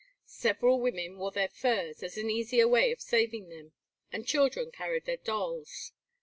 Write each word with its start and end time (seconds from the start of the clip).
Several 0.25 0.79
women 0.81 1.19
wore 1.19 1.29
their 1.31 1.47
furs, 1.47 2.01
as 2.01 2.17
an 2.17 2.27
easier 2.27 2.67
way 2.67 2.91
of 2.91 2.99
saving 2.99 3.49
them, 3.49 3.73
and 4.11 4.25
children 4.25 4.71
carried 4.71 5.05
their 5.05 5.17
dolls. 5.17 5.91